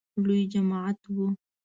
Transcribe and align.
لوی 0.23 0.41
جماعت 0.53 0.99
و. 1.13 1.15